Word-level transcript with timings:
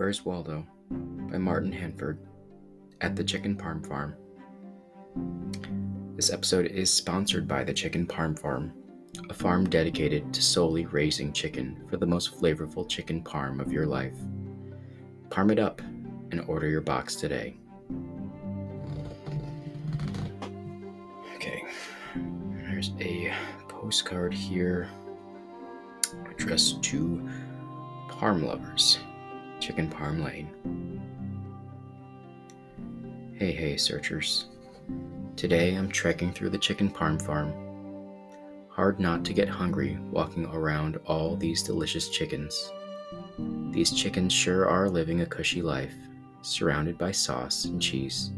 Where's 0.00 0.24
Waldo? 0.24 0.66
by 1.30 1.36
Martin 1.36 1.70
Handford 1.70 2.26
at 3.02 3.14
the 3.14 3.22
Chicken 3.22 3.54
Parm 3.54 3.86
Farm. 3.86 4.16
This 6.16 6.32
episode 6.32 6.68
is 6.68 6.90
sponsored 6.90 7.46
by 7.46 7.64
the 7.64 7.74
Chicken 7.74 8.06
Parm 8.06 8.34
Farm, 8.38 8.72
a 9.28 9.34
farm 9.34 9.68
dedicated 9.68 10.32
to 10.32 10.40
solely 10.40 10.86
raising 10.86 11.34
chicken 11.34 11.84
for 11.90 11.98
the 11.98 12.06
most 12.06 12.34
flavorful 12.34 12.88
chicken 12.88 13.22
parm 13.22 13.60
of 13.60 13.70
your 13.70 13.84
life. 13.84 14.16
Parm 15.28 15.52
it 15.52 15.58
up 15.58 15.82
and 16.30 16.40
order 16.48 16.66
your 16.66 16.80
box 16.80 17.14
today. 17.14 17.58
Okay, 21.34 21.62
there's 22.62 22.92
a 23.00 23.34
postcard 23.68 24.32
here 24.32 24.88
addressed 26.30 26.82
to 26.84 27.28
parm 28.08 28.42
lovers, 28.42 28.98
Chicken 29.60 29.90
Parm 29.90 30.24
Lane. 30.24 30.48
Hey, 33.34 33.52
hey, 33.52 33.76
searchers. 33.76 34.46
Today 35.36 35.74
I'm 35.74 35.90
trekking 35.90 36.32
through 36.32 36.48
the 36.48 36.58
chicken 36.58 36.90
parm 36.90 37.20
farm. 37.20 37.52
Hard 38.68 38.98
not 38.98 39.22
to 39.26 39.34
get 39.34 39.50
hungry 39.50 39.98
walking 40.10 40.46
around 40.46 40.98
all 41.04 41.36
these 41.36 41.62
delicious 41.62 42.08
chickens. 42.08 42.72
These 43.70 43.92
chickens 43.92 44.32
sure 44.32 44.66
are 44.66 44.88
living 44.88 45.20
a 45.20 45.26
cushy 45.26 45.60
life, 45.60 45.94
surrounded 46.40 46.96
by 46.96 47.12
sauce 47.12 47.66
and 47.66 47.80
cheese, 47.80 48.30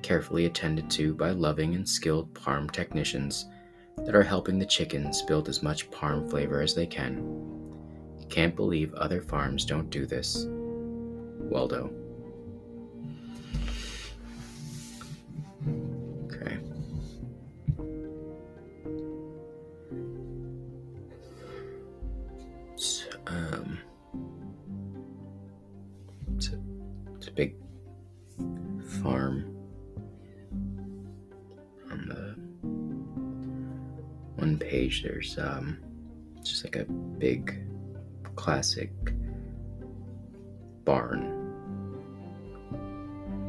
carefully 0.00 0.46
attended 0.46 0.88
to 0.92 1.12
by 1.12 1.30
loving 1.30 1.74
and 1.74 1.88
skilled 1.88 2.32
parm 2.34 2.70
technicians 2.70 3.46
that 3.98 4.14
are 4.14 4.22
helping 4.22 4.60
the 4.60 4.66
chickens 4.66 5.22
build 5.22 5.48
as 5.48 5.62
much 5.62 5.90
parm 5.90 6.30
flavor 6.30 6.60
as 6.60 6.72
they 6.72 6.86
can. 6.86 7.61
Can't 8.32 8.56
believe 8.56 8.94
other 8.94 9.20
farms 9.20 9.66
don't 9.66 9.90
do 9.90 10.06
this. 10.06 10.46
Waldo. 10.48 11.92
Okay. 16.24 16.56
It's, 22.72 23.04
um, 23.26 23.78
it's 26.34 26.48
a, 26.48 26.58
it's 27.16 27.28
a 27.28 27.32
big 27.32 27.54
farm 29.02 29.54
on 31.90 32.08
the 32.08 32.34
one 34.40 34.56
page 34.56 35.02
there's 35.02 35.36
um 35.38 35.76
just 36.42 36.64
like 36.64 36.76
a 36.76 36.84
big 36.84 37.62
classic 38.42 38.90
barn. 40.84 41.22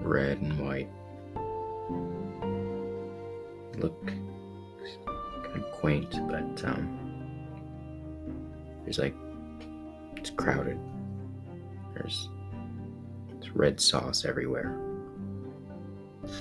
Red 0.03 0.37
and 0.37 0.59
white. 0.59 0.87
Look 3.79 4.05
kind 4.05 5.65
of 5.65 5.71
quaint 5.71 6.11
but 6.27 6.63
um 6.65 6.99
there's 8.83 8.99
like 8.99 9.15
it's 10.15 10.29
crowded. 10.29 10.77
There's 11.95 12.29
it's 13.35 13.49
red 13.49 13.81
sauce 13.81 14.25
everywhere. 14.25 14.77
It's 16.23 16.37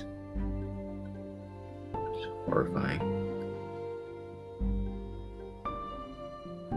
horrifying. 2.45 3.00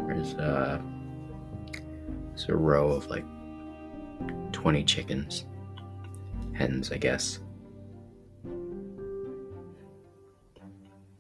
There's 0.08 0.36
uh, 0.36 0.80
there's 2.36 2.50
a 2.50 2.56
row 2.56 2.92
of 2.92 3.08
like 3.08 3.24
20 4.52 4.84
chickens, 4.84 5.46
hens, 6.54 6.92
I 6.92 6.98
guess. 6.98 7.40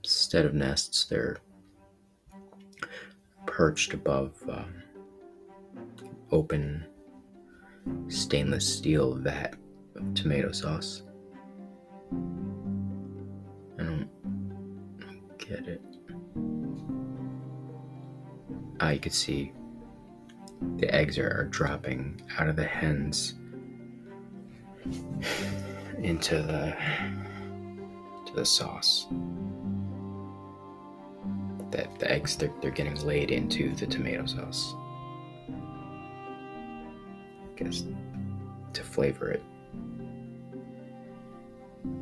Instead 0.03 0.45
of 0.45 0.53
nests, 0.53 1.05
they're 1.05 1.37
perched 3.45 3.93
above 3.93 4.33
um, 4.49 4.83
open 6.31 6.85
stainless 8.09 8.77
steel 8.77 9.15
vat 9.15 9.55
of 9.95 10.13
tomato 10.13 10.51
sauce. 10.51 11.03
I 13.79 13.83
don't 13.83 14.09
get 15.37 15.65
it. 15.67 15.81
Ah, 18.81 18.89
you 18.89 18.99
could 18.99 19.13
see 19.13 19.53
the 20.77 20.93
eggs 20.93 21.17
are, 21.17 21.39
are 21.39 21.45
dropping 21.45 22.21
out 22.37 22.47
of 22.47 22.55
the 22.55 22.63
hens 22.65 23.35
into 25.99 26.35
the 26.35 26.75
to 28.25 28.33
the 28.33 28.45
sauce. 28.45 29.07
The, 31.71 31.87
the 31.99 32.11
eggs 32.11 32.35
they're, 32.35 32.53
they're 32.61 32.71
getting 32.71 32.95
laid 33.05 33.31
into 33.31 33.73
the 33.75 33.87
tomato 33.87 34.25
sauce. 34.25 34.73
I 37.43 37.63
guess 37.63 37.83
to 38.73 38.83
flavor 38.83 39.31
it. 39.31 39.43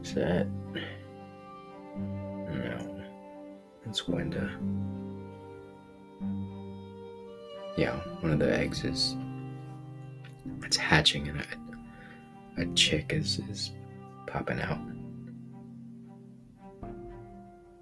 Is 0.01 0.13
that 0.15 0.47
no? 1.95 3.03
It's 3.85 4.01
Wenda 4.03 4.51
yeah, 7.75 7.95
one 8.19 8.31
of 8.31 8.39
the 8.39 8.55
eggs 8.55 8.83
is 8.83 9.15
it's 10.63 10.77
hatching 10.77 11.27
and 11.27 11.41
a, 11.41 12.61
a 12.61 12.65
chick 12.73 13.13
is 13.13 13.39
is 13.49 13.71
popping 14.27 14.61
out. 14.61 14.79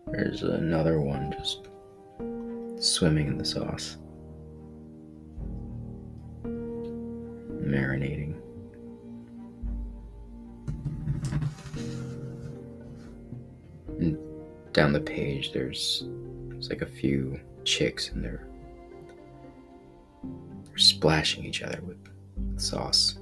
There's 0.08 0.44
another 0.44 1.00
one 1.00 1.34
just 1.38 1.68
swimming 2.80 3.28
in 3.28 3.38
the 3.38 3.46
sauce. 3.46 3.98
Marinating. 6.44 8.36
And 14.00 14.18
down 14.74 14.94
the 14.94 15.00
page 15.00 15.54
there's 15.54 16.04
there's 16.50 16.70
like 16.70 16.82
a 16.82 16.86
few 16.86 17.40
chicks 17.64 18.10
and 18.10 18.24
they're 18.24 18.48
they're 20.72 20.78
splashing 20.78 21.44
each 21.44 21.62
other 21.62 21.82
with 21.86 21.98
sauce. 22.56 23.18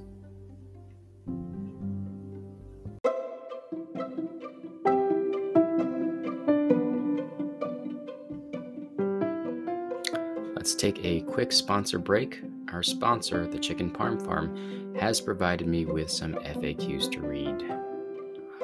Let's 10.54 10.74
take 10.76 11.04
a 11.04 11.22
quick 11.22 11.50
sponsor 11.50 11.98
break. 11.98 12.40
Our 12.72 12.84
sponsor, 12.84 13.48
the 13.48 13.58
Chicken 13.58 13.90
Parm 13.90 14.24
Farm, 14.24 14.94
has 14.94 15.20
provided 15.20 15.66
me 15.66 15.86
with 15.86 16.08
some 16.08 16.34
FAQs 16.34 17.10
to 17.10 17.20
read. 17.20 17.64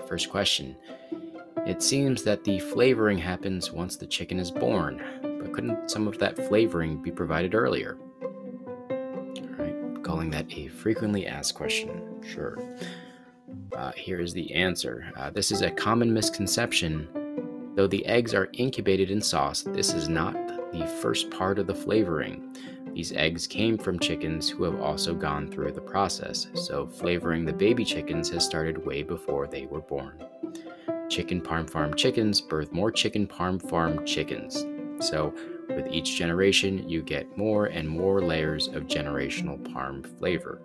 First 0.06 0.30
question 0.30 0.76
It 1.66 1.82
seems 1.82 2.22
that 2.22 2.44
the 2.44 2.60
flavoring 2.60 3.18
happens 3.18 3.72
once 3.72 3.96
the 3.96 4.06
chicken 4.06 4.38
is 4.38 4.52
born, 4.52 5.02
but 5.40 5.52
couldn't 5.52 5.90
some 5.90 6.06
of 6.06 6.18
that 6.18 6.36
flavoring 6.36 7.02
be 7.02 7.10
provided 7.10 7.56
earlier? 7.56 7.98
Calling 10.02 10.30
that 10.30 10.46
a 10.56 10.68
frequently 10.68 11.26
asked 11.26 11.54
question. 11.54 12.22
Sure. 12.22 12.58
Uh, 13.76 13.92
here 13.92 14.20
is 14.20 14.32
the 14.32 14.54
answer. 14.54 15.10
Uh, 15.16 15.30
this 15.30 15.50
is 15.50 15.62
a 15.62 15.70
common 15.70 16.12
misconception. 16.12 17.08
Though 17.74 17.86
the 17.86 18.06
eggs 18.06 18.32
are 18.34 18.48
incubated 18.54 19.10
in 19.10 19.20
sauce, 19.20 19.62
this 19.62 19.92
is 19.92 20.08
not 20.08 20.34
the 20.72 20.86
first 21.02 21.30
part 21.30 21.58
of 21.58 21.66
the 21.66 21.74
flavoring. 21.74 22.56
These 22.94 23.12
eggs 23.12 23.46
came 23.46 23.76
from 23.76 23.98
chickens 23.98 24.48
who 24.48 24.64
have 24.64 24.80
also 24.80 25.14
gone 25.14 25.50
through 25.50 25.72
the 25.72 25.82
process, 25.82 26.46
so 26.54 26.86
flavoring 26.86 27.44
the 27.44 27.52
baby 27.52 27.84
chickens 27.84 28.30
has 28.30 28.44
started 28.44 28.86
way 28.86 29.02
before 29.02 29.46
they 29.46 29.66
were 29.66 29.82
born. 29.82 30.24
Chicken 31.10 31.42
Parm 31.42 31.68
Farm 31.68 31.94
chickens 31.94 32.40
birth 32.40 32.72
more 32.72 32.90
Chicken 32.90 33.26
Parm 33.26 33.60
Farm 33.68 34.04
chickens. 34.06 34.64
So, 35.06 35.34
with 35.68 35.86
each 35.90 36.16
generation, 36.16 36.88
you 36.88 37.02
get 37.02 37.36
more 37.36 37.66
and 37.66 37.88
more 37.88 38.20
layers 38.20 38.68
of 38.68 38.86
generational 38.86 39.58
parm 39.72 40.06
flavor. 40.18 40.60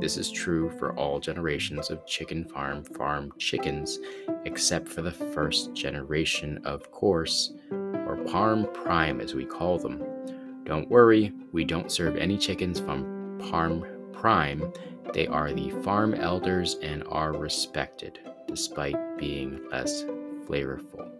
This 0.00 0.16
is 0.16 0.30
true 0.30 0.70
for 0.78 0.94
all 0.96 1.20
generations 1.20 1.90
of 1.90 2.06
chicken 2.06 2.46
farm 2.46 2.84
farm 2.84 3.32
chickens, 3.38 3.98
except 4.46 4.88
for 4.88 5.02
the 5.02 5.12
first 5.12 5.74
generation, 5.74 6.58
of 6.64 6.90
course, 6.90 7.52
or 7.70 8.16
Parm 8.26 8.72
Prime 8.72 9.20
as 9.20 9.34
we 9.34 9.44
call 9.44 9.78
them. 9.78 10.02
Don't 10.64 10.88
worry, 10.88 11.32
we 11.52 11.64
don't 11.64 11.92
serve 11.92 12.16
any 12.16 12.38
chickens 12.38 12.80
from 12.80 13.38
Parm 13.42 14.12
Prime. 14.12 14.72
They 15.12 15.26
are 15.26 15.52
the 15.52 15.70
farm 15.82 16.14
elders 16.14 16.76
and 16.82 17.04
are 17.08 17.32
respected, 17.32 18.20
despite 18.48 19.18
being 19.18 19.60
less 19.70 20.04
flavorful. 20.46 21.19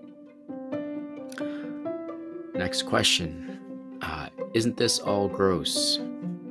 Next 2.60 2.82
question. 2.82 3.58
Uh, 4.02 4.28
isn't 4.52 4.76
this 4.76 4.98
all 4.98 5.28
gross? 5.28 5.98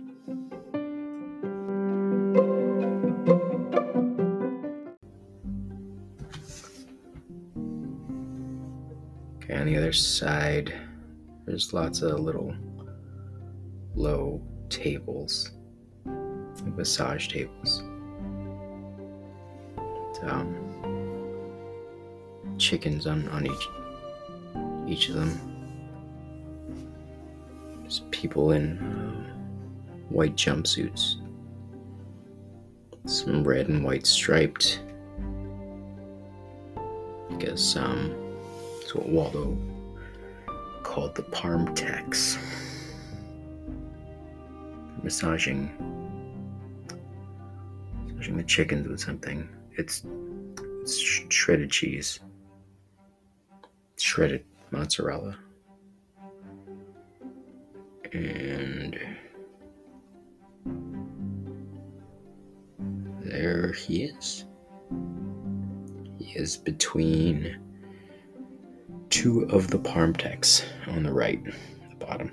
Okay, 9.43 9.55
on 9.55 9.67
the 9.67 9.77
other 9.77 9.93
side, 9.93 10.73
there's 11.45 11.71
lots 11.71 12.01
of 12.01 12.19
little 12.19 12.55
low 13.95 14.41
tables, 14.69 15.51
like 16.05 16.75
massage 16.75 17.27
tables. 17.27 17.81
Um, 20.23 20.55
chickens 22.57 23.05
on, 23.05 23.27
on 23.29 23.45
each 23.45 23.67
each 24.87 25.09
of 25.09 25.15
them. 25.15 25.39
There's 27.81 28.01
people 28.11 28.51
in 28.51 28.77
uh, 28.79 29.35
white 30.09 30.35
jumpsuits, 30.35 31.15
some 33.05 33.43
red 33.43 33.67
and 33.67 33.83
white 33.83 34.05
striped. 34.05 34.81
I 37.31 37.35
guess 37.37 37.75
um, 37.75 38.15
it's 38.81 38.95
what 38.95 39.09
Waldo 39.09 39.57
called 40.83 41.15
the 41.15 41.23
Parmtex 41.23 42.37
massaging 45.05 45.69
massaging 48.07 48.37
the 48.37 48.43
chickens 48.43 48.87
with 48.87 48.99
something. 48.99 49.47
It's, 49.77 50.03
it's 50.81 50.97
shredded 50.97 51.69
cheese, 51.69 52.19
shredded 53.97 54.43
mozzarella, 54.71 55.37
and 58.13 58.97
there 63.21 63.73
he 63.73 64.05
is. 64.05 64.45
He 66.17 66.31
is 66.31 66.57
between 66.57 67.59
two 69.11 69.43
of 69.51 69.69
the 69.69 69.77
Parmtex 69.77 70.63
on 70.87 71.03
the 71.03 71.13
right, 71.13 71.43
the 71.43 72.05
bottom. 72.05 72.31